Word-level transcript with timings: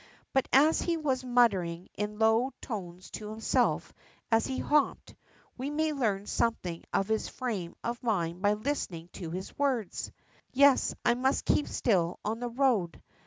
But 0.33 0.47
as 0.51 0.81
he 0.81 0.97
was 0.97 1.23
muttering 1.23 1.87
in 1.95 2.17
low 2.17 2.53
tones 2.59 3.11
to 3.11 3.29
himself 3.29 3.93
as 4.31 4.47
he 4.47 4.57
hopped, 4.57 5.13
we 5.59 5.69
may 5.69 5.93
learn 5.93 6.25
something 6.25 6.83
of 6.91 7.07
his 7.07 7.27
frame 7.27 7.75
of 7.83 8.01
mind 8.01 8.41
by 8.41 8.53
listening 8.53 9.09
to 9.13 9.29
his 9.29 9.55
words: 9.59 10.11
Yes, 10.53 10.95
I 11.05 11.13
must 11.13 11.45
keep 11.45 11.67
still 11.67 12.19
on 12.25 12.39
the 12.39 12.49
road. 12.49 12.99